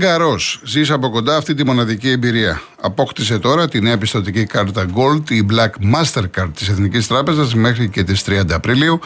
[0.00, 2.62] Ρολάν Γκαρό, ζεις από κοντά αυτή τη μοναδική εμπειρία.
[2.80, 8.04] Απόκτησε τώρα τη νέα πιστοτική κάρτα Gold, η Black Mastercard της Εθνικής Τράπεζας μέχρι και
[8.04, 9.00] τις 30 Απριλίου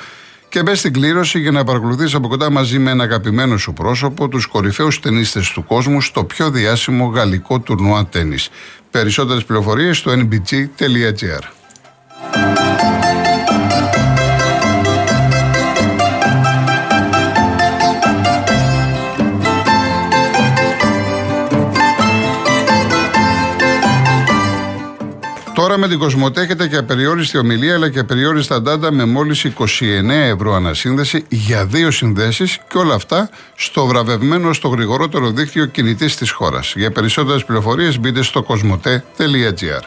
[0.48, 4.28] και μπες στην κλήρωση για να παρακολουθήσει από κοντά μαζί με ένα αγαπημένο σου πρόσωπο
[4.28, 8.36] τους κορυφαίους ταινίστε του κόσμου στο πιο διάσημο γαλλικό τουρνουά τέννη.
[8.90, 11.63] Περισσότερες πληροφορίες στο nbg.gr.
[25.74, 30.08] Τώρα με την Κοσμοτέ έχετε και απεριόριστη ομιλία αλλά και απεριόριστα ντάντα με μόλις 29
[30.08, 36.30] ευρώ ανασύνδεση για δύο συνδέσεις και όλα αυτά στο βραβευμένο στο γρηγορότερο δίκτυο κινητής της
[36.30, 36.72] χώρας.
[36.76, 39.82] Για περισσότερες πληροφορίες μπείτε στο κοσμοτέ.gr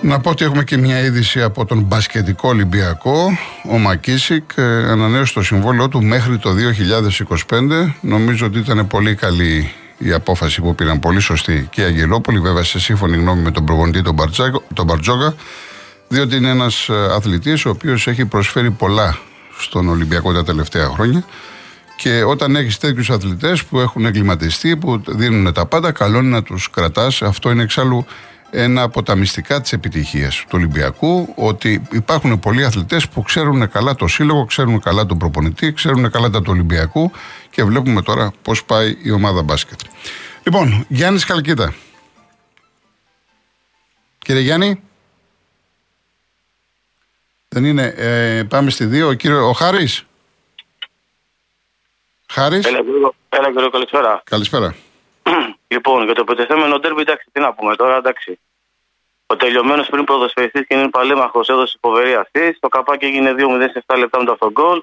[0.00, 3.38] Να πω ότι έχουμε και μια είδηση από τον μπασκετικό Ολυμπιακό.
[3.70, 6.50] Ο Μακίσικ ε, ανανέωσε το συμβόλαιο του μέχρι το
[7.48, 7.92] 2025.
[8.00, 9.72] Νομίζω ότι ήταν πολύ καλή
[10.02, 13.64] η απόφαση που πήραν, πολύ σωστή και η Αγγελόπολη, βέβαια σε σύμφωνη γνώμη με τον
[13.64, 14.16] προπονητή τον,
[14.74, 15.34] τον Μπαρτζόγα,
[16.08, 19.18] διότι είναι ένας ε, αθλητής ο οποίος έχει προσφέρει πολλά
[19.58, 21.24] στον Ολυμπιακό τα τελευταία χρόνια.
[21.96, 26.42] Και όταν έχεις τέτοιους αθλητές που έχουν εγκληματιστεί, που δίνουν τα πάντα, καλό είναι να
[26.42, 27.22] τους κρατάς.
[27.22, 28.06] Αυτό είναι εξάλλου
[28.50, 33.94] ένα από τα μυστικά της επιτυχίας του Ολυμπιακού, ότι υπάρχουν πολλοί αθλητές που ξέρουν καλά
[33.94, 37.12] το σύλλογο, ξέρουν καλά τον προπονητή, ξέρουν καλά τα του Ολυμπιακού
[37.50, 39.80] και βλέπουμε τώρα πώς πάει η ομάδα μπάσκετ.
[40.42, 41.74] Λοιπόν, Γιάννης Καλκίτα.
[44.18, 44.82] Κύριε Γιάννη.
[47.48, 47.94] Δεν είναι.
[47.96, 49.08] Ε, πάμε στη δύο.
[49.08, 50.04] Ο, κύριο, ο Χάρης.
[52.26, 52.66] Χάρης.
[52.66, 52.78] Έλα,
[53.28, 54.22] έλα, καλησπέρα.
[54.24, 54.74] Καλησπέρα.
[55.72, 58.40] Λοιπόν, για το πετεθέμενο ντέρμπι, εντάξει, τι να πούμε τώρα, εντάξει.
[59.26, 62.58] Ο τελειωμένος πριν ποδοσφαιριστής και είναι παλέμαχος έδωσε φοβερή αυτή.
[62.60, 64.82] Το καπάκι έγινε 2-0 σε 7 λεπτά μετά τον γκολ.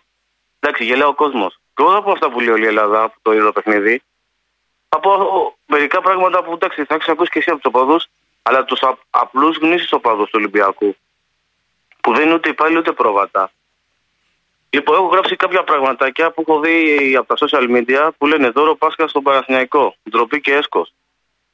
[0.59, 1.59] Εντάξει, γελάει ο κόσμος.
[1.75, 4.01] Και εγώ από αυτά που λέει όλη η Ελλάδα που το είδε το παιχνίδι.
[4.89, 8.07] Από μερικά πράγματα που εντάξει, θα έχεις ακούσει και εσύ από τους οπαδούς,
[8.41, 10.95] αλλά τους απλούς γνήσιου οπαδούς του Ολυμπιακού.
[12.01, 13.51] Που δεν είναι ούτε υπάλληλοι ούτε πρόβατα.
[14.69, 18.75] Λοιπόν, έχω γράψει κάποια πραγματάκια που έχω δει από τα social media που λένε δώρο
[18.75, 19.95] Πάσχα στον Παναθηναϊκό.
[20.09, 20.93] Ντροπή και έσκος.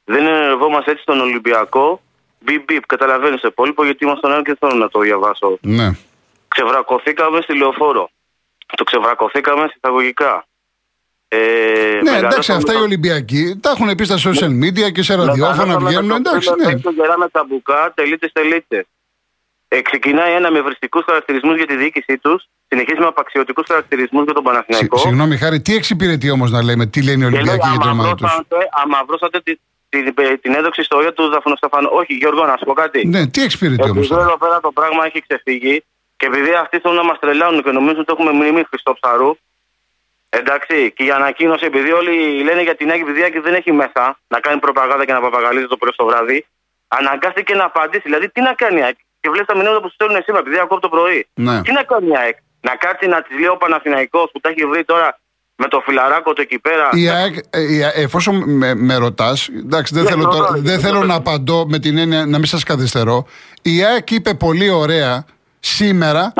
[0.04, 2.00] Δεν ενεργόμαστε έτσι στον Ολυμπιακό.
[2.40, 5.58] Μπιπ, μπιπ, καταλαβαίνεις το υπόλοιπο γιατί είμαστε στον και θέλω να το διαβάσω.
[5.60, 5.90] Ναι.
[6.48, 8.10] Ξεβρακωθήκαμε στη λεωφόρο.
[8.76, 10.46] Το ξεβρακωθήκαμε εισαγωγικά.
[11.28, 15.78] Ε, ναι, εντάξει, αυτά οι Ολυμπιακοί τα έχουν πει στα social media και σε ραδιόφωνα
[15.78, 16.10] βγαίνουν.
[16.10, 16.90] Εντάξει, ναι.
[16.94, 18.86] Γεράμε τα μπουκά, τελείτε, τελείτε.
[19.74, 24.34] Ε, ξεκινάει ένα με ευριστικού χαρακτηρισμούς για τη διοίκησή τους, συνεχίζει με απαξιωτικούς χαρακτηρισμούς για
[24.34, 24.96] τον Παναθηναϊκό.
[24.98, 28.32] Συγγνώμη, Χάρη, τι εξυπηρετεί όμως να λέμε, τι λένε οι Ολυμπιακοί για την ομάδα τους;
[29.06, 29.58] βρώσατε την,
[29.88, 31.88] την, την έδοξη ιστορία του Δαφνού Στεφάνου.
[31.92, 33.06] Όχι, Γιώργο, να σου πω κάτι.
[33.06, 34.10] Ναι, τι εξυπηρετεί όμως.
[34.10, 35.84] Επειδή εδώ πέρα το πράγμα έχει ξεφύγει
[36.16, 39.30] και επειδή αυτοί θέλουν να μας τρελάνουν και νομίζουν ότι έχουμε μνήμη Χριστό ψαρού.
[40.28, 44.18] Εντάξει, και η ανακοίνωση, επειδή όλοι λένε για την Άγια Βιδία και δεν έχει μέσα
[44.28, 46.46] να κάνει προπαγάνδα και να παπαγαλίζει το πρωί στο βράδυ,
[46.88, 48.02] αναγκάστηκε να απαντήσει.
[48.04, 48.80] Δηλαδή, τι να κάνει
[49.24, 51.26] και βλέπεις τα μηνύματα που στέλνουν σήμερα, επειδή ακούω το πρωί.
[51.34, 51.62] Ναι.
[51.62, 54.64] Τι να κάνει η ΑΕΚ, να κάτσει να της λέει ο Παναθηναϊκός που τα έχει
[54.66, 55.18] βρει τώρα
[55.56, 56.88] με το φιλαράκο του εκεί πέρα.
[56.92, 61.14] Η ΑΕΚ, ε, εφόσον με, με ρωτάς, εντάξει, δεν, ναι, θέλω, τώρα, δεν θέλω να
[61.14, 63.26] απαντώ με την έννοια να μην σας καθυστερώ.
[63.62, 65.24] Η ΑΕΚ είπε πολύ ωραία
[65.60, 66.32] σήμερα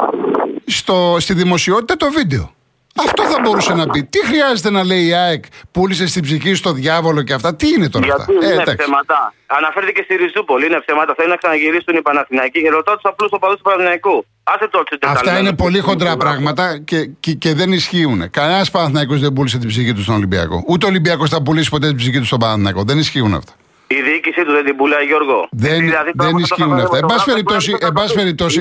[0.66, 2.53] στο, στη δημοσιότητα το βίντεο.
[3.00, 4.02] Αυτό θα μπορούσε να πει.
[4.04, 7.88] Τι χρειάζεται να λέει η ΑΕΚ, πούλησε στην ψυχή στο διάβολο και αυτά; Τι είναι
[7.88, 8.32] τώρα Γιατί αυτά.
[8.32, 9.32] Είναι ε, ψέματα.
[9.46, 11.14] Αναφέρθηκε στη Ριζούπολη, είναι ψέματα.
[11.16, 12.58] Θέλει να ξαναγυρίσουν οι Παναθηναϊκοί.
[12.68, 14.26] Ρωτάω τους απλούς οπαδούς του Παναθηναϊκού.
[14.44, 18.30] Άσε το Αυτά είναι πολύ χοντρά πράγματα και, και, και δεν ισχύουν.
[18.30, 20.64] Κανένας Παναθηναϊκός δεν πούλησε την ψυχή του στον Ολυμπιακό.
[20.66, 22.82] Ούτε ο Ολυμπιακός θα πουλήσει ποτέ την ψυχή του στον Παναθηναϊκό.
[22.82, 23.52] Δεν ισχύουν αυτά.
[23.96, 25.48] Η διοίκησή του δεν την πουλάει, Γιώργο.
[25.50, 26.96] Δεν, δηλαδή, δεν ισχύουν αυτά.
[26.96, 27.76] Εν πάση περιπτώσει.
[27.80, 28.60] Εν πάση περιπτώσει.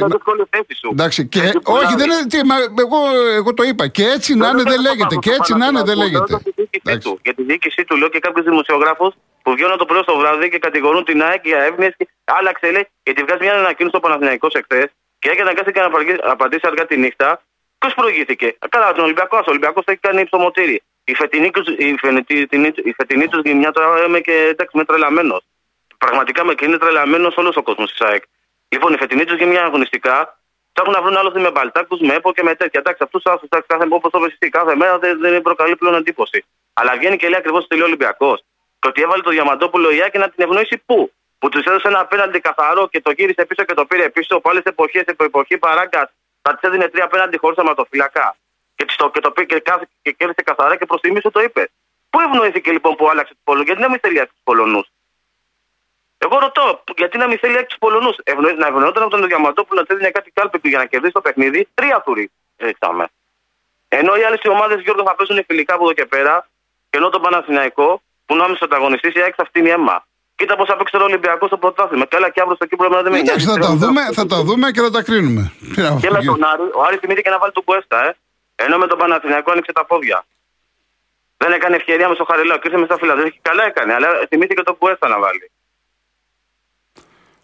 [0.92, 2.26] Εντάξει, και, όχι, δεν είναι.
[2.30, 3.00] Τι, μα, εγώ,
[3.40, 3.88] εγώ το είπα.
[3.88, 5.16] Και έτσι να είναι δεν λέγεται.
[5.16, 6.34] Και έτσι να είναι δεν λέγεται.
[7.22, 9.14] Για τη διοίκησή του λέω και κάποιους δημοσιογράφους
[9.44, 11.96] που βγαίνουν το πρωί στο βράδυ και κατηγορούν την ΑΕΚ για εύνοίε.
[12.24, 14.88] Άλλαξε λέει, γιατί βγάζει μια ανακοίνωση στο Παναθηναϊκός εχθές
[15.20, 17.42] και έχει αναγκάστηκε να απαντήσει αργά τη νύχτα.
[17.78, 19.38] Ποιος προηγήθηκε; Καλά, τον Ολυμπιακό.
[19.38, 20.82] Ο Ολυμπιακός θα έχει κάνει υψομοτήρι.
[21.04, 25.44] Η φετινή, η φετινή, η φετινή τους γυμνιά τώρα είμαι και εντάξει, είμαι τρελαμένος.
[25.98, 28.24] Πραγματικά με είναι τρελαμένος όλος ο κόσμος της ΑΕΚ.
[28.68, 30.38] Λοιπόν, η φετινή τους γυμνιά αγωνιστικά
[30.74, 32.80] ψάχνουν να βρουν άλλωστε με μπαλτάκους, με έπο και με τέτοια.
[32.80, 36.46] Εντάξει, αυτούς άσου κάθε όπως το εσύ, κάθε μέρα δεν, δεν προκαλεί πλέον εντύπωση.
[36.74, 38.44] Αλλά βγαίνει και λέει ακριβώς ότι τελειώ Ολυμπιακός.
[38.80, 42.00] Και ότι έβαλε το Διαμαντόπουλο η και να την ευνοήσει πού; Που τους έδωσε ένα
[42.00, 44.40] απέναντι καθαρό και το γύρισε πίσω και το πήρε πίσω.
[44.40, 46.10] Που άλλε εποχές, εποχή παράγκας,
[46.42, 48.36] θα της έδινε τρία απέναντι χωρίς αματοφυλακά
[48.86, 51.70] και, το, και το πήγε και, και κέρδισε καθαρά και προς τιμή σου το είπε.
[52.10, 54.88] Πού ευνοήθηκε λοιπόν που άλλαξε τους Πολωνούς, γιατί να μην θέλει τους Πολωνούς;
[56.18, 58.16] Εγώ ρωτώ, γιατί να μην θέλει τους Πολωνούς;
[58.62, 62.02] Να ευνοούνταν από τον Διαμαντόπουλο να έδινε κάτι κάλπικο για να κερδίσει το παιχνίδι, τρία
[62.06, 63.06] τουρί ρίξαμε.
[63.88, 66.48] Ενώ οι άλλες ομάδες Γιώργος θα παίζουν φιλικά από εδώ και πέρα,
[66.90, 70.06] και ενώ το Παναθηναϊκό που είναι άμεσο ανταγωνιστή, η ΑΕΚ θα φτύνει αίμα.
[70.36, 72.06] Κοίτα πώς θα παίξει το Ολυμπιακός στο πρωτάθλημα.
[72.06, 74.72] Και άλλα και αύριο στο Κύπρο να δεν Εντάξει, θα τα, δούμε, θα τα δούμε
[74.72, 75.52] και θα τα κρίνουμε.
[76.02, 78.16] Και με τον Άρη, ο Άρης θυμήθηκε να βάλει τον Κουέστα, ε.
[78.56, 80.26] Ενώ με τον Παναθηναϊκό άνοιξε τα πόδια.
[81.38, 83.40] Δεν έκανε ευκαιρία με στο Χαριλάο και ήρθε μες στα φιλαδέλφια.
[83.42, 85.52] Καλά έκανε, αλλά θυμήθηκε τον Κουέστα να βάλει.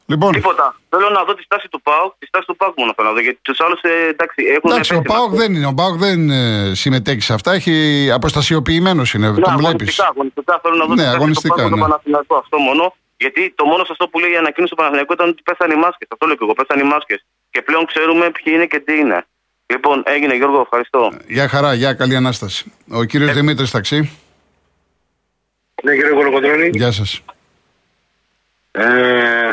[0.06, 0.32] Λοιπόν.
[0.32, 0.76] Τίποτα.
[0.90, 3.20] Θέλω να δω τη στάση του Πάουκ, τη στάση του Πάουκ μόνο θέλω να δω.
[3.20, 4.72] Γιατί τους άλλους ε, εντάξει έχουν.
[4.72, 5.66] Εντάξει, ο Πάουκ δεν είναι.
[5.66, 7.52] Ο Πάουκ δεν ε, συμμετέχει σε αυτά.
[7.52, 7.74] Έχει
[8.14, 9.32] αποστασιοποιημένος είναι.
[9.32, 10.00] Ναι, τον βλέπεις.
[10.00, 12.18] Αγωνιστικά, θέλω να δω ναι, αγωνιστικά, του Πάουκ ναι.
[12.38, 12.96] αυτό μόνο.
[13.18, 16.08] Γιατί το μόνο σωστό που λέει η ανακοίνωση του Παναθηναϊκού ήταν ότι πέσανε οι μάσκες.
[16.12, 16.54] Αυτό λέω και εγώ.
[16.54, 17.26] Πέσανε οι μάσκες.
[17.50, 19.26] Και πλέον ξέρουμε ποιοι είναι και τι είναι.
[19.72, 21.12] Λοιπόν, έγινε Γιώργο, ευχαριστώ.
[21.28, 22.72] Γεια χαρά, γεια καλή ανάσταση.
[22.92, 23.34] Ο κύριος ε...
[23.34, 24.18] Δημήτρης Ταξί.
[25.84, 26.70] Ναι, κύριε Κολοκοντρόνη.
[26.74, 27.22] Γεια σας.
[28.72, 29.52] Ε,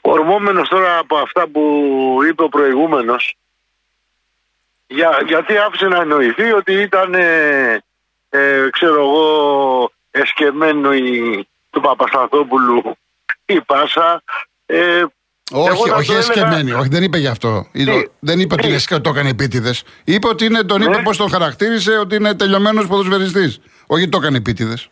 [0.00, 1.62] ορμόμενος τώρα από αυτά που
[2.28, 3.36] είπε ο προηγούμενος
[4.86, 7.82] για, γιατί άφησε να εννοηθεί ότι ήταν ε,
[8.28, 12.96] ε, ξέρω εγώ εσκεμμένο η, του Παπασταθόπουλου
[13.46, 14.22] η Πάσα
[14.66, 15.04] ε,
[15.52, 17.66] όχι, όχι εσκεμμένη, όχι, δεν είπε γι' αυτό.
[18.18, 19.82] Δεν είπε ότι είναι το έκανε επίτηδες.
[20.04, 21.02] Είπε ότι είναι, τον είπε ναι.
[21.02, 23.60] πώς τον χαρακτήρισε, ότι είναι τελειωμένος ποδοσφαιριστής.
[23.86, 24.88] Όχι, το έκανε επίτηδες.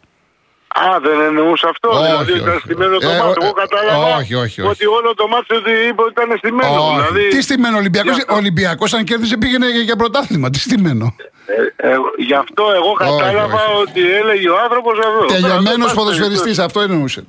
[0.69, 1.88] Α, δεν εννοούσε αυτό.
[1.88, 3.38] Όχι, δηλαδή όχι, ήταν στημένο το ε, μάτι.
[3.43, 4.70] Εγώ κατάλαβα όχι, όχι, όχι.
[4.70, 6.94] ότι όλο το μάτι ότι είπε ότι ήταν στημένο.
[6.94, 7.29] Δηλαδή...
[7.29, 8.11] Τι στημένο, Ολυμπιακό.
[8.29, 10.50] Ο Ολυμπιακός, αν κέρδισε, πήγαινε για πρωτάθλημα.
[10.50, 11.14] Τι στημένο.
[11.47, 15.35] Ε, ε, γι' αυτό εγώ κατάλαβα ότι έλεγε ο άνθρωπος αυτό.
[15.35, 17.25] Τελειωμένος ποδοσφαιριστής, αυτό εννοούσε.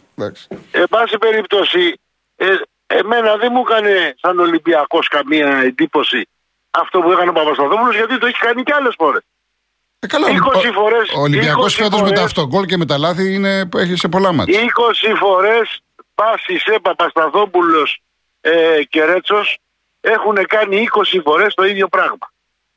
[0.72, 2.00] Εν πάση περιπτώσει,
[2.36, 2.46] ε,
[2.88, 6.28] εμένα δεν μου έκανε σαν Ολυμπιακός καμία εντύπωση
[6.70, 9.22] αυτό που έκανε ο Παπασταθόπουλος γιατί το έχει κάνει κι άλλες φορές.
[10.00, 13.70] Ε, καλά, 20 φορές, ο Ολυμπιακός φέτος με τα αυτογκολ και με τα λάθη είναι,
[13.76, 14.60] έχει σε πολλά μάτια.
[14.60, 15.82] 20 φορές
[16.16, 18.02] πάση σε Παπασταθόπουλος
[18.42, 19.58] ε, και Ρέτσος
[20.02, 22.32] έχουν κάνει 20 φορές το ίδιο πράγμα.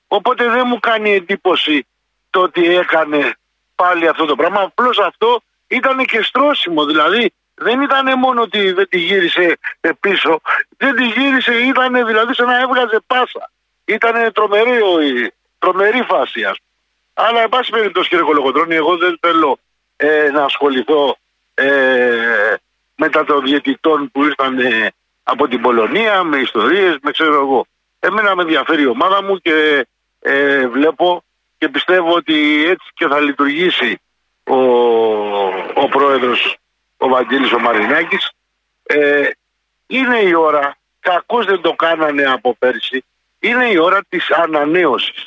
[0.08, 1.86] Οπότε δεν μου κάνει εντύπωση
[2.30, 3.34] το ότι έκανε
[3.74, 4.60] πάλι αυτό το πράγμα.
[4.60, 6.84] Απλώς αυτό ήταν και στρώσιμο.
[6.84, 9.58] Δηλαδή δεν ήταν μόνο ότι δεν τη γύρισε
[10.00, 10.40] πίσω,
[10.76, 13.50] δεν τη γύρισε, ήταν δηλαδή σαν να έβγαζε πάσα.
[13.84, 17.28] Ήταν τρομερή, τρομερή φάση, ας πούμε.
[17.28, 19.58] Αλλά, εν πάση περιπτώσει, κύριε Κολοκοτρόνη, εγώ δεν θέλω
[19.96, 21.16] ε, να ασχοληθώ
[21.54, 22.54] ε,
[22.96, 24.90] μετά των διαιτητών που ήρθαν ε,
[25.22, 27.66] από την Πολωνία, με ιστορίες, με ξέρω εγώ.
[27.98, 29.86] Εμένα με ενδιαφέρει η ομάδα μου και
[30.20, 31.24] ε, βλέπω
[31.58, 34.00] και πιστεύω ότι έτσι και θα λειτουργήσει
[34.44, 34.56] ο,
[35.74, 36.59] ο πρόεδρος
[37.00, 38.30] ο Βαγγέλης ο Μαρινάκης.
[38.82, 39.30] Ε,
[39.86, 43.04] είναι η ώρα, κακώς δεν το κάνανε από πέρσι,
[43.38, 45.26] είναι η ώρα της ανανέωσης.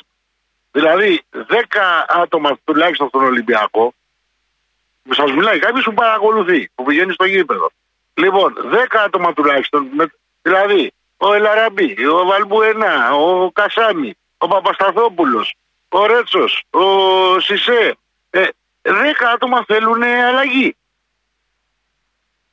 [0.70, 3.94] Δηλαδή, 10 άτομα τουλάχιστον στον Ολυμπιακό,
[5.10, 7.70] σας μιλάει κάποιος που παρακολουθεί, που πηγαίνει στο γήπεδο.
[8.14, 9.88] Λοιπόν, 10 άτομα τουλάχιστον,
[10.42, 15.54] δηλαδή ο Ελαραμπή, ο Βαλμπουενά, ο Κασάμι, ο Παπασταθόπουλος,
[15.88, 16.80] ο Ρέτσος, ο
[17.40, 17.96] Σισε.
[18.30, 18.46] Ε,
[18.82, 18.90] 10
[19.34, 20.76] άτομα θέλουν αλλαγή.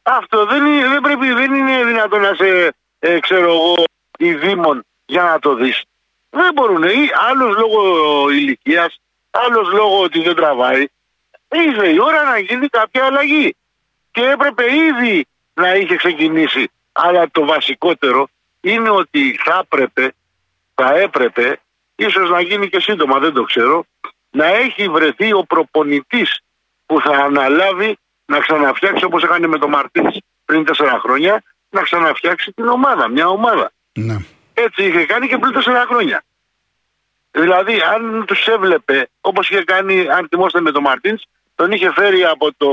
[0.04, 3.84] Αυτό δεν, είναι, δεν πρέπει, δεν είναι δυνατόν να σε, ε, ξέρω εγώ,
[4.18, 5.84] η Δήμον για να το δεις.
[6.30, 6.84] Δεν μπορούν.
[7.30, 10.86] Άλλος λόγω ηλικίας, άλλος λόγω ότι δεν τραβάει.
[11.52, 13.56] Ήρθε η ώρα να γίνει κάποια αλλαγή.
[14.12, 16.72] Και έπρεπε ήδη να είχε ξεκινήσει.
[16.92, 18.28] Αλλά το βασικότερο
[18.62, 20.14] είναι ότι θα έπρεπε,
[20.76, 21.60] θα έπρεπε,
[21.96, 23.86] ίσως να γίνει και σύντομα, δεν το ξέρω,
[24.30, 26.40] να έχει βρεθεί ο προπονητής
[26.86, 27.98] που θα αναλάβει
[28.32, 33.28] να ξαναφτιάξει όπως έκανε με τον Μαρτίνς πριν τέσσερα χρόνια, να ξαναφτιάξει την ομάδα, μια
[33.28, 33.72] ομάδα.
[33.94, 34.18] Ναι.
[34.54, 36.24] Έτσι είχε κάνει και πριν τέσσερα χρόνια.
[37.32, 41.22] Δηλαδή, αν τους έβλεπε, όπως είχε κάνει, αν θυμόστε με τον Μαρτίνς,
[41.56, 42.72] τον είχε φέρει από το,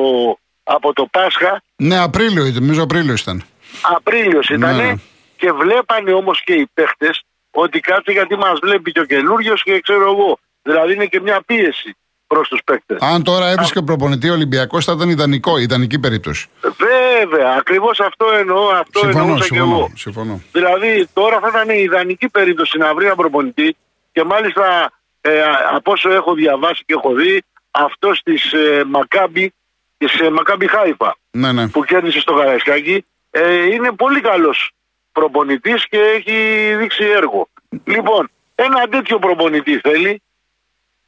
[0.62, 1.62] από το Πάσχα.
[1.76, 3.44] Ναι, Απρίλιο ήταν, νομίζω Απρίλιο ήταν.
[3.82, 4.76] Απρίλιος ήταν.
[4.76, 4.94] Ναι.
[5.36, 7.10] Και βλέπανε όμως και οι παίχτε
[7.50, 10.38] ότι κάτι γιατί μας βλέπει και ο καινούριο και ξέρω εγώ.
[10.62, 11.96] Δηλαδή είναι και μια πίεση
[12.28, 12.98] προς τους παίκτες.
[13.00, 16.48] Αν τώρα έβρισκε προπονητή Ολυμπιακός, θα ήταν ιδανικό, ιδανική περίπτωση.
[16.60, 18.68] Βέβαια, ακριβώς αυτό εννοώ.
[18.68, 19.92] Αυτό συμφωνώ, εννοούσα συμφωνώ, και εγώ.
[19.94, 20.42] Συμφωνώ.
[20.52, 23.76] Δηλαδή, τώρα θα ήταν η ιδανική περίπτωση να βρει ένα προπονητή
[24.12, 25.42] και μάλιστα ε,
[25.74, 29.52] από όσο έχω διαβάσει και έχω δει, αυτός της ε, Μακάμπη,
[29.98, 31.68] της ε, Μακάμπη Χάιφα, ναι, ναι.
[31.68, 34.70] που κέρδισε στο Καραϊσκάκι, ε, είναι πολύ καλός
[35.12, 36.34] προπονητής και έχει
[36.76, 37.48] δείξει έργο.
[37.84, 40.22] Λοιπόν, ένα τέτοιο προπονητή θέλει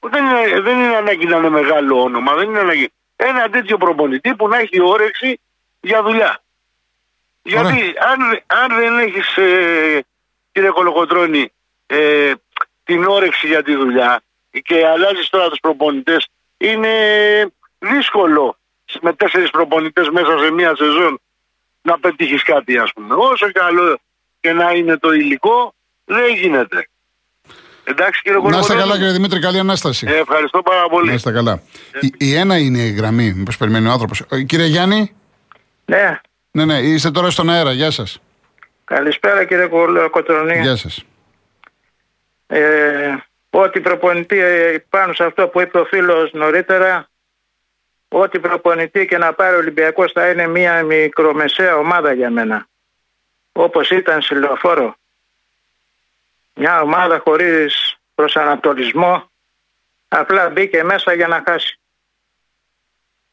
[0.09, 2.93] δεν είναι, δεν είναι ανάγκη να είναι μεγάλο όνομα, δεν είναι ανάγκη.
[3.17, 5.41] Ένα τέτοιο προπονητή που να έχει όρεξη
[5.81, 6.43] για δουλειά.
[7.43, 10.05] Γιατί αν, αν δεν έχεις, ε,
[10.53, 11.53] κύριε Κολοκοτρώνη,
[11.87, 12.33] ε,
[12.85, 14.23] την όρεξη για τη δουλειά
[14.63, 16.91] και αλλάζεις τώρα τους προπονητές, είναι
[17.79, 18.57] δύσκολο
[19.01, 21.21] με τέσσερις προπονητές μέσα σε μία σεζόν
[21.83, 23.15] να πετύχεις κάτι ας πούμε.
[23.15, 23.99] Όσο καλό
[24.41, 26.89] και να είναι το υλικό, δεν γίνεται.
[27.91, 28.81] Εντάξει κύριε Να είστε Κολοκοτρώνη.
[28.81, 30.07] καλά, κύριε Δημήτρη, καλή ανάσταση.
[30.09, 31.09] Ε, ευχαριστώ πάρα πολύ.
[31.09, 31.63] Να είστε καλά.
[32.01, 34.23] Η, η ένα είναι η γραμμή, μήπως περιμένει ο άνθρωπος.
[34.47, 35.15] Κύριε Γιάννη,
[35.85, 36.21] Ναι,
[36.51, 37.73] ναι, ναι, είστε τώρα στον αέρα.
[37.73, 38.21] Γεια σας.
[38.85, 39.67] καλησπέρα κύριε
[40.11, 40.61] Κοτρονή.
[40.61, 41.05] Γεια σας.
[42.47, 43.15] Ε,
[43.51, 47.09] ό,τι προπονητή ε, πάνω σε αυτό που είπε ο φίλος νωρίτερα,
[48.09, 52.67] ό,τι προπονητή και να πάρει ο Ολυμπιακός θα είναι μια μικρομεσαία ομάδα για μένα.
[53.53, 54.95] Όπως ήταν στη Λεωφόρο.
[56.63, 59.31] Μια ομάδα χωρίς προσανατολισμό,
[60.09, 61.79] απλά μπήκε μέσα για να χάσει.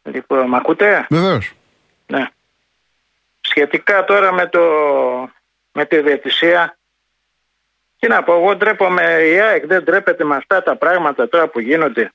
[0.03, 1.51] Λοιπόν, μ' ακούτε; Βεβαίως.
[2.07, 2.27] Ναι.
[3.41, 4.61] Σχετικά τώρα με, το,
[5.71, 6.77] με τη διαιτησία,
[7.99, 11.59] τι να πω, εγώ ντρέπομαι, η ΑΕΚ δεν ντρέπεται με αυτά τα πράγματα τώρα που
[11.59, 12.13] γίνονται.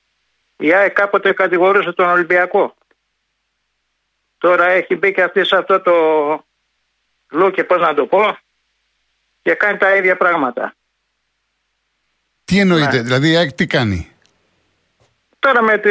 [0.57, 2.75] Η ΑΕΚ κάποτε κατηγορούσε τον Ολυμπιακό.
[4.37, 5.95] Τώρα έχει μπει και αυτή σε αυτό το
[7.29, 8.37] λούκι, πώς να το πω,
[9.41, 10.75] και κάνει τα ίδια πράγματα.
[12.53, 13.01] Τι εννοείτε, Ναι.
[13.01, 14.07] δηλαδή η ΑΕΚ τι κάνει;
[15.39, 15.89] Τώρα με τη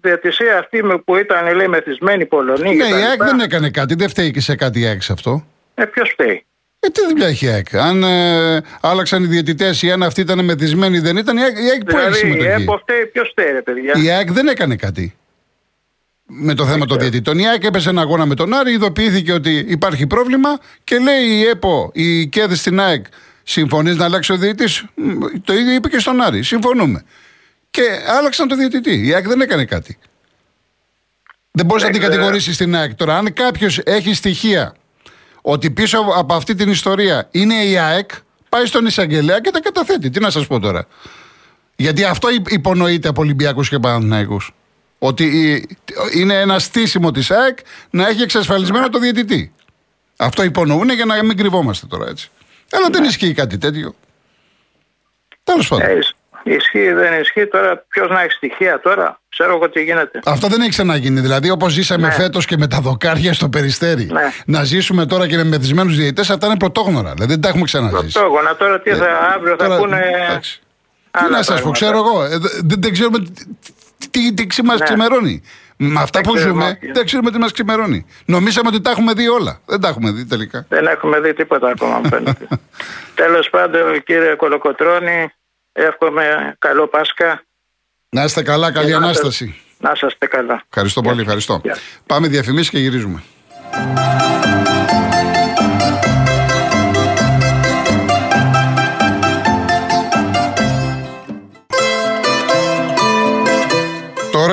[0.00, 3.40] διαιτησία αυτή με- που ήταν λέει μεθυσμένη Πολωνία Ναι, και τα η ΑΕΚ λοιπά, δεν
[3.40, 5.46] έκανε κάτι, δεν φταίει και σε κάτι η ΑΕΚ σε αυτό.
[5.74, 6.44] ε, ποιος φταίει;
[6.80, 10.44] Ε, τι δουλειά έχει η ΑΕΚ; Αν ε, άλλαξαν οι διαιτητές ή αν αυτοί ήταν
[10.44, 12.62] μεθυσμένοι, δεν ήταν η ΑΕΚ, η ΑΕΚ που έχει Δηλαδή, η συμμετοχή.
[12.62, 15.16] ΕΠΟ φταίει, ποιος φταίει ρε παιδιά; Η ΑΕΚ δεν έκανε κάτι.
[16.26, 17.38] Με το θέμα των διαιτητών.
[17.38, 21.42] Η ΑΕΚ έπεσε ένα αγώνα με τον Άρη, ειδοποιήθηκε ότι υπάρχει πρόβλημα και λέει η
[21.44, 23.04] ΕΠΟ, η ΚΕΔ στην ΑΕΚ,
[23.48, 24.88] συμφωνείς να αλλάξει ο διαιτητή.
[25.44, 26.42] Το ίδιο είπε και στον Άρη.
[26.42, 27.04] Συμφωνούμε.
[27.70, 27.82] Και
[28.18, 29.06] άλλαξαν το διαιτητή.
[29.06, 29.98] Η ΑΕΚ δεν έκανε κάτι.
[31.50, 32.14] Δεν μπορείς να την ξέρω.
[32.14, 32.94] κατηγορήσεις την ΑΕΚ.
[32.94, 34.74] Τώρα, αν κάποιος έχει στοιχεία
[35.42, 38.10] ότι πίσω από αυτή την ιστορία είναι η ΑΕΚ,
[38.48, 40.10] πάει στον εισαγγελέα και τα καταθέτει.
[40.10, 40.86] Τι να σας πω τώρα.
[41.76, 44.54] Γιατί αυτό υ- υπονοείται από Ολυμπιακούς και Παναθηναϊκούς.
[44.98, 45.76] Ότι η-
[46.14, 47.58] είναι ένα στήσιμο της ΑΕΚ
[47.90, 49.52] να έχει εξασφαλισμένο το διαιτητή.
[50.16, 52.30] Αυτό υπονοούν για να μην κρυβόμαστε τώρα έτσι.
[52.72, 53.94] Αλλά δεν ισχύει κάτι τέτοιο.
[55.44, 55.86] Τέλος πάντων.
[55.88, 57.46] Ε, ισ- ισχύει, δεν ισχύει.
[57.46, 60.20] Τώρα ποιος να έχει στοιχεία τώρα; Ξέρω εγώ τι γίνεται.
[60.24, 61.20] Αυτό δεν έχει ξαναγίνει.
[61.20, 62.12] Δηλαδή, όπως ζήσαμε Ναι.
[62.12, 64.20] φέτος και με τα δοκάρια στο περιστέρι, Ναι.
[64.46, 67.12] να ζήσουμε τώρα και με μεθυσμένους διαιτητές, αυτά είναι πρωτόγνωρα.
[67.12, 68.12] Δηλαδή, δεν τα έχουμε ξαναζήσει.
[68.12, 69.06] Πρωτόγωνα τώρα τι θα,
[69.36, 70.00] αύριο θα Ε, Τώρα, πούνε.
[70.28, 70.60] εντάξει.
[71.10, 71.78] Τι άλλα να σας πω, πράγματα.
[71.78, 72.22] ξέρω εγώ.
[72.24, 73.44] ε, δε- Δεν, δεν ξέρουμε τι,
[74.10, 74.84] τι, τι, τι μα Ναι.
[74.84, 75.42] ξημερώνει.
[75.76, 76.92] Με αυτά Δεν που ξέρουμε, ζούμε, όχι.
[76.92, 78.06] δεν ξέρουμε τι μας ξημερώνει.
[78.24, 79.60] Νομίζαμε ότι τα έχουμε δει όλα.
[79.66, 80.66] Δεν τα έχουμε δει τελικά.
[80.68, 82.46] Δεν έχουμε δει τίποτα ακόμα, μου φαίνεται.
[83.14, 85.28] Τέλος πάντων, κύριε Κολοκοτρώνη,
[85.72, 87.42] εύχομαι καλό Πάσχα.
[88.08, 89.54] Να είστε καλά, καλή Και να ανάσταση.
[89.78, 90.62] Να είσαστε καλά.
[90.68, 91.34] Ευχαριστώ Γεια πολύ, σας.
[91.34, 91.60] ευχαριστώ.
[91.62, 91.76] Γεια.
[92.06, 93.22] Πάμε διαφημίσεις και γυρίζουμε.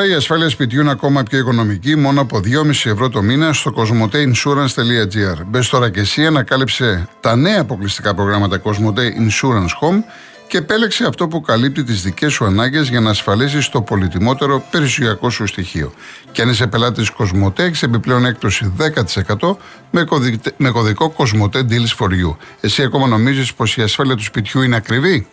[0.03, 3.74] Τώρα η ασφάλεια σπιτιού είναι ακόμα πιο οικονομική, μόνο από 2,5 ευρώ το μήνα στο
[3.77, 5.45] cosmoteinsurance.gr.
[5.48, 10.03] Μπες τώρα και εσύ, ανακάλυψε τα νέα αποκλειστικά προγράμματα Cosmote Insurance Home
[10.48, 15.29] και επέλεξε αυτό που καλύπτει τις δικές σου ανάγκες για να ασφαλίσεις το πολυτιμότερο περιουσιακό
[15.29, 15.93] σου στοιχείο.
[16.31, 19.57] Και αν είσαι πελάτης Cosmote, έχεις επιπλέον έκπτωση 10%
[19.91, 22.36] με, κωδικ- με κωδικό Cosmote Deals for You.
[22.62, 25.27] Εσύ ακόμα νομίζεις πως η ασφάλεια του σπιτιού είναι ακριβή;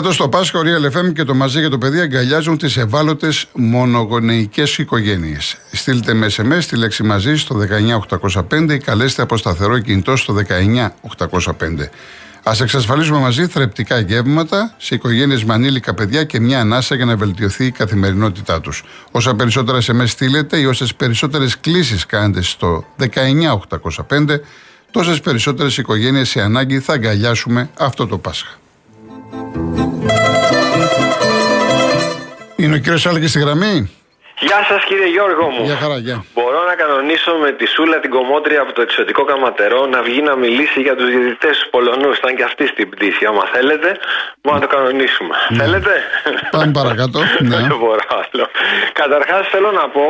[0.00, 3.46] Φέτος το Πάσχα, ο Real FM και το Μαζί για το Παιδί αγκαλιάζουν τις ευάλωτες
[3.52, 5.56] μονογονεϊκές οικογένειες.
[5.72, 7.56] Στείλτε με SMS τη λέξη Μαζί στο
[8.20, 11.88] 19805 ή καλέστε από σταθερό κινητό στο 19805.
[12.42, 17.16] Α εξασφαλίσουμε μαζί θρεπτικά γεύματα σε οικογένειες με ανήλικα παιδιά και μια ανάσα για να
[17.16, 18.84] βελτιωθεί η καθημερινότητά τους.
[19.10, 24.40] Όσα περισσότερα SMS στείλετε ή όσες περισσότερες κλήσεις κάνετε στο 19805,
[24.90, 28.58] τόσες περισσότερες οικογένειες σε ανάγκη θα αγκαλιάσουμε αυτό το Πάσχα.
[32.56, 33.90] Είναι ο κύριος Άλκη στη γραμμή;
[34.48, 35.64] Γεια σας κύριε Γιώργο μου.
[35.64, 36.24] Γεια χαρά, γεια.
[36.34, 40.34] Μπορώ να κανονίσω με τη Σούλα την κομμότρια από το εξωτικό καματερό να βγει να
[40.36, 42.18] μιλήσει για τους διαιτητές τους Πολωνούς.
[42.18, 43.24] Ήταν και αυτή στην πτήση.
[43.24, 43.88] Άμα θέλετε,
[44.42, 45.34] μπορούμε να το κανονίσουμε.
[45.60, 45.92] Θέλετε;
[46.50, 47.18] Πάμε παρακάτω,
[47.48, 47.56] ναι.
[47.56, 48.46] Δεν μπορώ άλλο.
[48.92, 50.04] Καταρχάς θέλω να πω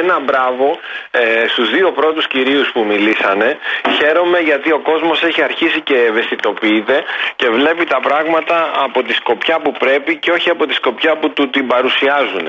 [0.00, 0.78] ένα μπράβο
[1.10, 3.58] ε, στους δύο πρώτους κυρίους που μιλήσανε.
[3.98, 7.04] Χαίρομαι γιατί ο κόσμος έχει αρχίσει και ευαισθητοποιείται
[7.36, 11.30] και βλέπει τα πράγματα από τη σκοπιά που πρέπει και όχι από τη σκοπιά που
[11.30, 12.46] του την παρουσιάζουν.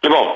[0.00, 0.26] Λοιπόν,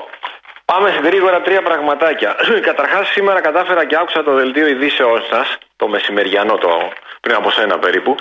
[0.71, 2.35] Πάμε γρήγορα τρία πραγματάκια.
[2.69, 7.79] Καταρχάς, σήμερα κατάφερα και άκουσα το δελτίο ειδήσεών σας, το μεσημεριανό, το πριν από σένα
[7.79, 8.15] περίπου,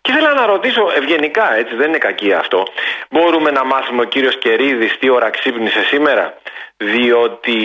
[0.00, 2.62] και ήθελα να ρωτήσω ευγενικά, έτσι δεν είναι κακή αυτό.
[3.10, 6.34] Μπορούμε να μάθουμε ο κύριος Κερίδης τι ώρα ξύπνησε σήμερα,
[6.76, 7.58] διότι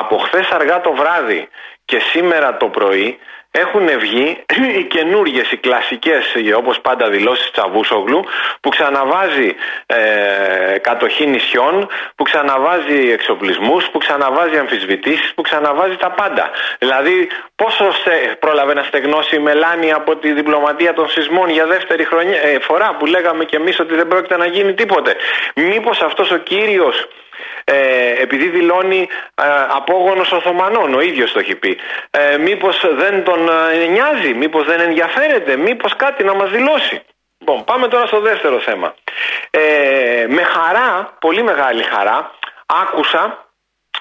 [0.00, 1.48] από χθες αργά το βράδυ
[1.84, 3.18] και σήμερα το πρωί
[3.58, 4.44] έχουν βγει
[4.78, 6.24] οι καινούριε, οι κλασικές,
[6.56, 8.24] όπως πάντα δηλώσεις Τσαβούσογλου,
[8.60, 9.54] που ξαναβάζει
[9.86, 16.50] ε, κατοχή νησιών, που ξαναβάζει εξοπλισμούς, που ξαναβάζει αμφισβητήσεις, που ξαναβάζει τα πάντα.
[16.78, 22.04] Δηλαδή, πόσο στε, πρόλαβε να στεγνώσει η Μελάνη από τη διπλωματία των σεισμών για δεύτερη
[22.04, 25.16] χρονιά, ε, φορά που λέγαμε κι εμείς ότι δεν πρόκειται να γίνει τίποτε.
[25.54, 27.08] Μήπως αυτός ο κύριος
[27.64, 29.44] ε, επειδή δηλώνει ε,
[29.76, 31.78] απόγονος Οθωμανών, ο ίδιος το έχει πει.
[32.10, 37.02] Ε, μήπως δεν τον ε, νοιάζει, μήπως δεν ενδιαφέρεται, μήπως κάτι να μας δηλώσει.
[37.38, 38.94] Λοιπόν, πάμε τώρα στο δεύτερο θέμα.
[39.50, 42.30] Ε, με χαρά, πολύ μεγάλη χαρά,
[42.66, 43.45] άκουσα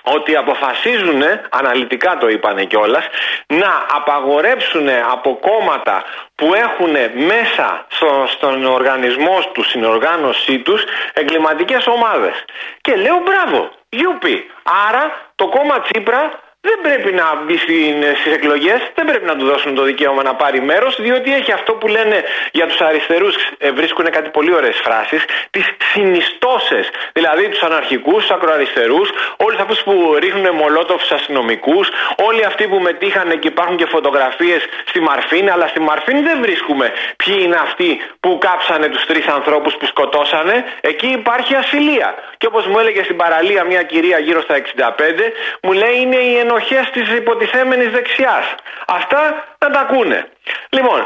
[0.06, 3.06] ότι αποφασίζουν, αναλυτικά το είπανε κιόλας,
[3.48, 6.04] να απαγορέψουν από κόμματα
[6.36, 6.96] που έχουν
[7.26, 10.84] μέσα στο, στον οργανισμό τους, στην οργάνωσή τους,
[11.14, 12.46] εγκληματικές ομάδες.
[12.82, 14.52] Και λέω μπράβο, γιούπι.
[14.88, 19.76] Άρα το κόμμα Τσίπρα δεν πρέπει να μπει στις εκλογές, δεν πρέπει να του δώσουν
[19.76, 24.06] το δικαίωμα να πάρει μέρος, διότι έχει αυτό που λένε για τους αριστερούς, ε, βρίσκουν
[24.10, 26.90] κάτι πολύ ωραίες φράσεις, τις συνιστώσεις.
[27.14, 31.90] Δηλαδή τους αναρχικούς, τους ακροαριστερούς, όλους αυτούς που ρίχνουν μολότοφς στου αστυνομικούς,
[32.28, 36.92] όλοι αυτοί που μετήχαν και υπάρχουν και φωτογραφίες στη Μαρφίν, αλλά στη Μαρφίν δεν βρίσκουμε
[37.16, 40.64] ποιοι είναι αυτοί που κάψανε τους τρεις ανθρώπους που σκοτώσανε.
[40.82, 42.16] Εκεί υπάρχει ασυλία.
[42.38, 46.38] Και όπως μου έλεγε στην παραλία μια κυρία γύρω στα 65, μου λέει είναι η
[46.56, 48.56] ενοχές της υποτιθέμενης δεξιάς.
[48.88, 50.30] Αυτά να τα ακούνε.
[50.70, 51.06] Λοιπόν,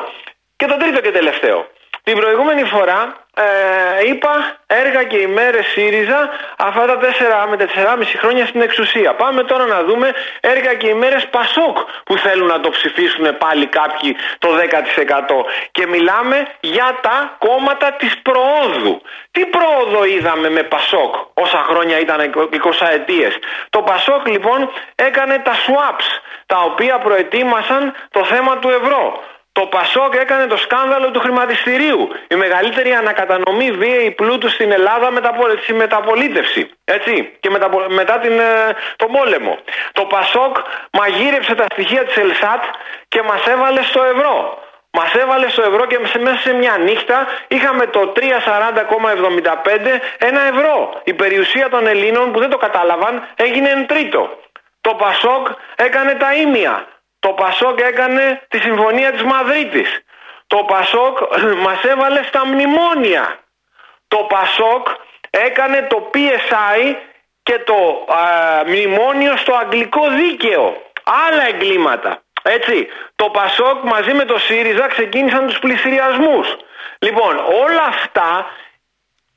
[0.55, 1.67] και το τρίτο και τελευταίο.
[2.09, 6.97] Την προηγούμενη φορά ε, είπα έργα και ημέρες ΣΥΡΙΖΑ αυτά τα
[7.45, 9.13] 4 με 4,5 χρόνια στην εξουσία.
[9.13, 14.15] Πάμε τώρα να δούμε έργα και ημέρες ΠΑΣΟΚ που θέλουν να το ψηφίσουν πάλι κάποιοι
[14.37, 14.61] το 10%
[15.71, 19.01] και μιλάμε για τα κόμματα της προόδου.
[19.31, 22.31] Τι πρόοδο είδαμε με ΠΑΣΟΚ όσα χρόνια ήταν
[22.79, 23.33] 20 ετίες;
[23.69, 26.07] Το ΠΑΣΟΚ λοιπόν έκανε τα swaps
[26.45, 29.23] τα οποία προετοίμασαν το θέμα του ευρώ.
[29.59, 32.09] Το Πασόκ έκανε το σκάνδαλο του χρηματιστηρίου.
[32.27, 35.31] Η μεγαλύτερη ανακατανομή βίαιη πλούτου στην Ελλάδα μετά
[35.65, 36.69] τη μεταπολίτευση.
[36.85, 39.57] Έτσι, και μετα, μετά την, ε, το πόλεμο.
[39.91, 40.57] Το Πασόκ
[40.91, 42.63] μαγείρεψε τα στοιχεία της Ελσάτ
[43.07, 44.63] και μας έβαλε στο ευρώ.
[44.91, 51.01] Μας έβαλε στο ευρώ και μέσα σε μια νύχτα είχαμε το 340,75 ένα ευρώ.
[51.03, 54.29] Η περιουσία των Ελλήνων που δεν το κατάλαβαν έγινε εν τρίτο.
[54.81, 56.87] Το Πασόκ έκανε τα ίμια.
[57.19, 60.01] Το Πασόκ έκανε τη συμφωνία της Μαδρίτης.
[60.47, 61.17] Το Πασόκ
[61.65, 63.39] μας έβαλε στα μνημόνια.
[64.07, 64.87] Το Πασόκ
[65.29, 66.95] έκανε το PSI
[67.43, 68.05] και το
[68.65, 70.81] μνημόνιο στο αγγλικό δίκαιο.
[71.27, 72.21] Άλλα εγκλήματα.
[72.41, 76.57] Έτσι, το Πασόκ μαζί με το ΣΥΡΙΖΑ ξεκίνησαν τους πλησιριασμούς.
[76.99, 78.45] Λοιπόν, όλα αυτά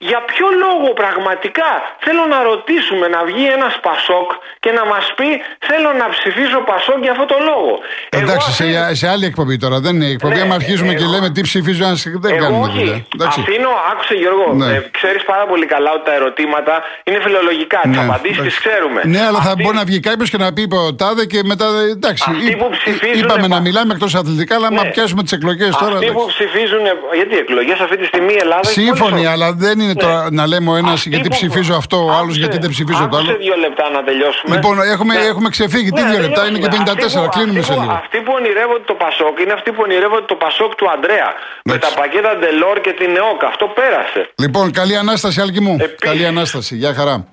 [0.09, 1.71] για ποιο λόγο πραγματικά
[2.05, 4.29] θέλω να ρωτήσουμε να βγει ένας Πασόκ
[4.65, 5.29] και να μας πει
[5.69, 7.73] θέλω να ψηφίσω Πασόκ για αυτό το λόγο.
[8.21, 8.67] Εντάξει, σε,
[9.01, 9.77] σε, άλλη εκπομπή τώρα.
[9.85, 10.35] Δεν είναι εκπομπή.
[10.35, 12.97] Ναι, αρχίζουμε και λέμε τι ψηφίζω, αν δεν κάνουμε δουλειά.
[13.27, 14.73] Αφήνω, άκουσε Γιώργο, ναι.
[14.75, 16.75] ε, ξέρεις πάρα πολύ καλά ότι τα ερωτήματα
[17.07, 17.81] είναι φιλολογικά.
[17.85, 19.01] Ναι, τι απαντήσεις τις ξέρουμε.
[19.05, 21.67] Ναι, αλλά θα μπορεί να βγει κάποιος και να πει ο τάδε και μετά.
[21.97, 24.91] Εντάξει, αυτοί που ψηφίζουν, είπαμε να μιλάμε εκτός αθλητικά, αλλά ναι.
[24.91, 25.95] πιάσουμε τις εκλογές τώρα.
[25.95, 26.85] Αυτοί που ψηφίζουν.
[27.15, 28.69] Γιατί εκλογές αυτή τη στιγμή η Ελλάδα.
[28.69, 32.37] Σύμφωνοι, αλλά δεν είναι είναι τώρα να λέμε ο ένας γιατί ψηφίζω αυτό, ο άλλος
[32.37, 33.37] γιατί δεν ψηφίζω το άλλο.
[33.37, 34.55] δύο λεπτά να τελειώσουμε.
[34.55, 35.25] Λοιπόν, έχουμε, ναι.
[35.31, 35.91] έχουμε ξεφύγει.
[35.91, 37.29] Τι ναι, δύο λεπτά, είναι και 54.
[37.35, 37.93] Κλείνουμε σε λίγο.
[37.93, 41.31] Αυτοί που ονειρεύονται το Πασόκ είναι αυτοί που ονειρεύονται το Πασόκ του Αντρέα.
[41.65, 43.45] Με τα πακέτα Ντελόρ και την ΕΟΚ.
[43.45, 44.21] Αυτό πέρασε.
[44.39, 45.77] Λοιπόν, καλή ανάσταση, Άλκη μου.
[45.99, 46.77] Καλή ανάσταση.
[46.77, 47.27] Γεια χαρά.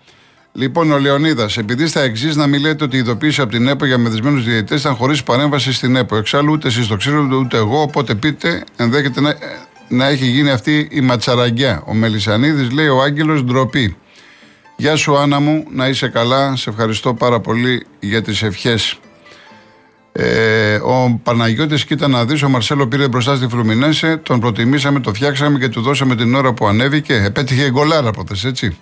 [0.53, 3.85] Λοιπόν, ο Λεωνίδας, επειδή στα εξής να μην λέτε ότι η ειδοποίηση από την ΕΠΟ
[3.85, 6.15] για μεθυσμένους διαιτητές ήταν χωρίς παρέμβαση στην ΕΠΟ.
[6.15, 9.35] Εξάλλου ούτε εσείς το ξέρετε ούτε εγώ, οπότε πείτε, ενδέχεται να,
[9.89, 11.83] να έχει γίνει αυτή η ματσαραγκιά.
[11.85, 13.97] Ο Μελισανίδης λέει ο Άγγελος ντροπή.
[14.75, 16.55] Γεια σου Άννα μου, να είσαι καλά.
[16.55, 18.99] Σε ευχαριστώ πάρα πολύ για τις ευχές.
[20.11, 25.13] Ε, ο Παναγιώτης κοίτα να δεις, ο Μαρσέλο πήρε μπροστά στη Φλουμινέσε, τον προτιμήσαμε, το
[25.13, 27.13] φτιάξαμε και του δώσαμε την ώρα που ανέβηκε.
[27.13, 28.77] Επέτυχε γκολάρα πρώτα, έτσι.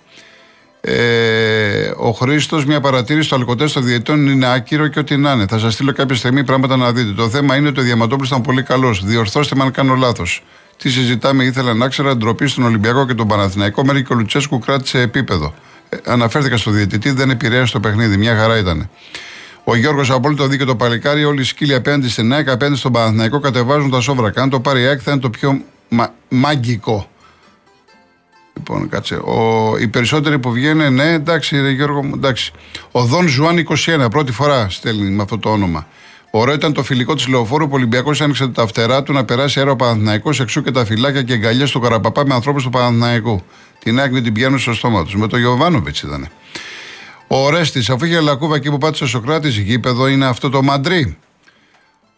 [0.80, 5.46] Ε, ο Χρήστος, μια παρατήρηση: Το αλκοτές των διαιτών είναι άκυρο και ό,τι να είναι.
[5.48, 7.12] Θα σας στείλω κάποια στιγμή πράγματα να δείτε.
[7.12, 9.04] Το θέμα είναι ότι ο Διαματόπουλο ήταν πολύ καλός.
[9.04, 10.42] Διορθώστε με αν κάνω λάθος.
[10.78, 13.84] Τι συζητάμε, ήθελα να ξέρω ντροπή στον Ολυμπιακό και τον Παναθηναϊκό.
[13.84, 15.54] Μέχρι και ο Λουτσέσκου κράτησε επίπεδο.
[15.88, 18.16] Ε, αναφέρθηκα στο διαιτητή, δεν επηρέασε το παιχνίδι.
[18.16, 18.90] Μια χαρά ήταν.
[19.64, 21.24] Ο Γιώργος απόλυτο δίκαιο το παλικάρι.
[21.24, 24.42] Όλοι οι σκύλοι απέναντι στην ΑΕΚ, απέναντι στον Παναθηναϊκό κατεβάζουν τα σόβρακα.
[24.42, 27.08] Αν το πάρει η ΑΕΚ θα είναι το πιο μα, μαγικό.
[28.54, 29.14] Λοιπόν, κάτσε.
[29.14, 32.52] Ο, οι περισσότεροι που βγαίνουν, ναι, εντάξει, ρε Γιώργο, εντάξει.
[32.90, 33.66] Ο Δον Ζουάν
[34.04, 35.86] 21, πρώτη φορά στέλνει με αυτό το όνομα.
[36.30, 39.58] Ωραίο ήταν το φιλικό της λεωφόρου που ο Ολυμπιακός άνοιξε τα φτερά του να περάσει
[39.58, 43.42] αέρα ο Παναθναϊκό εξού και τα φυλάκια και εγκαλιέ του Καραπαπά με ανθρώπους του Παναθναϊκού.
[43.78, 45.14] Την άκρη την πιάνουν στο στόμα τους.
[45.14, 46.28] Με τον Γιωβάνοβιτς ήταν.
[47.26, 51.18] Ο Ρέστης, αφού είχε λακκούβα εκεί που πάτησε ο Σοκράτης, γήπεδο είναι αυτό το μαντρί.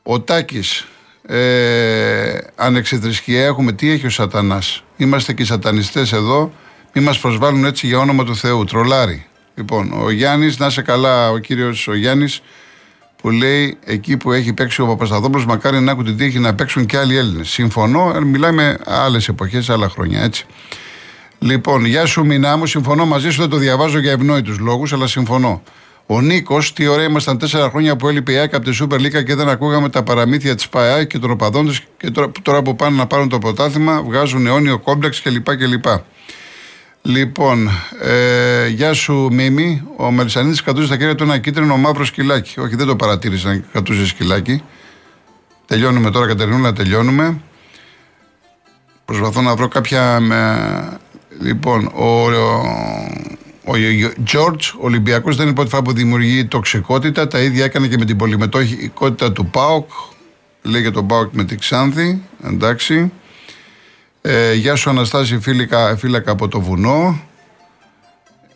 [0.02, 0.86] Ο Τάκης.
[1.26, 3.72] Ε, ανεξιθρησκεία έχουμε.
[3.72, 4.84] Τι έχει ο Σατανάς.
[4.96, 6.52] Είμαστε και οι σατανιστές εδώ.
[6.92, 8.64] Μη μας προσβάλλουν έτσι για όνομα του Θεού.
[8.64, 9.26] Τρολάρι.
[9.54, 12.42] Λοιπόν, ο Γιάννης, να είσαι καλά, ο κύριος ο Γιάννης,
[13.20, 16.87] που λέει εκεί που έχει παίξει ο Παπασταθόπουλος, μακάρι να έχουν την τύχη να παίξουν
[16.87, 17.48] και άλλοι Έλληνες.
[17.48, 20.46] Συμφωνώ, ε, μιλάμε άλλες εποχές, άλλα χρόνια, έτσι.
[21.38, 25.06] Λοιπόν, γεια σου Μινά μου, συμφωνώ μαζί σου, δεν το διαβάζω για ευνόητους λόγους, αλλά
[25.06, 25.62] συμφωνώ.
[26.06, 29.22] Ο Νίκος, τι ωραία ήμασταν τέσσερα χρόνια που έλειπε η ΑΕΚ από τη Σούπερ Λίγκα
[29.22, 32.76] και δεν ακούγαμε τα παραμύθια της ΠΑΕ και των οπαδών της και τώρα, τώρα που
[32.76, 35.56] πάνε να πάρουν το πρωτάθλημα βγάζουν αιώνιο κόμπλεξ κλπ.
[35.56, 35.85] κλπ.
[37.02, 39.82] Λοιπόν, ε, γεια σου Μίμη.
[39.96, 42.60] Ο Μελισανίδης κατούζει στα χέρια του ένα κίτρινο μαύρο σκυλάκι.
[42.60, 44.62] Όχι, δεν το παρατήρησα να κατούζει σκυλάκι.
[45.66, 47.40] Τελειώνουμε τώρα, Κατερινούλα, τελειώνουμε.
[49.04, 50.20] Προσπαθώ να βρω κάποια.
[51.40, 52.30] λοιπόν, ο,
[53.64, 53.72] ο
[54.32, 57.26] George Ολυμπιακός δεν είναι πρώτη φορά που δημιουργεί τοξικότητα.
[57.28, 59.90] Τα ίδια έκανε και με την πολυμετοχικότητα του ΠΑΟΚ.
[60.62, 62.22] Λέγεται τον ΠΑΟΚ με τη Ξάνθη.
[62.44, 63.12] Εντάξει.
[64.22, 67.20] Ε, γεια σου Αναστάση φύλακα, φύλακα από το βουνό.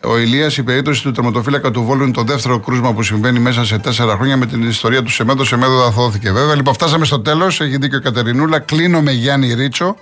[0.05, 3.65] Ο Ηλίας, η περίπτωση του τερματοφύλακα του Βόλου είναι το δεύτερο κρούσμα που συμβαίνει μέσα
[3.65, 5.45] σε τέσσερα χρόνια με την ιστορία του Σεμέδο.
[5.45, 6.55] Σεμέδο δαθώθηκε βέβαια.
[6.55, 7.61] Λοιπόν, φτάσαμε στο τέλος.
[7.61, 8.59] Έχει δίκιο η Κατερινούλα.
[8.59, 9.97] Κλείνω με Γιάννη Ρίτσο.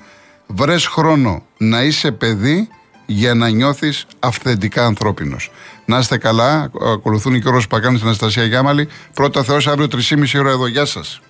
[0.46, 2.68] Βρες χρόνο να είσαι παιδί
[3.06, 5.50] για να νιώθεις αυθεντικά ανθρώπινος.
[5.84, 6.70] Να είστε καλά.
[6.92, 8.88] Ακολουθούν οι Γιώργο Παγκάνη στην Αναστασία Γιάμαλη.
[9.14, 10.66] Πρώτα Θεός αύριο 3,5 ώρα εδώ.
[10.66, 11.20] Γεια σας.